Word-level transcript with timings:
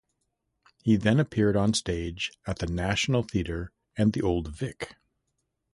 He 0.81 0.95
then 0.95 1.19
appeared 1.19 1.55
on 1.55 1.75
stage 1.75 2.31
at 2.47 2.57
the 2.57 2.65
National 2.65 3.21
Theatre 3.21 3.71
and 3.95 4.13
the 4.13 4.23
Old 4.23 4.47
Vic. 4.47 4.95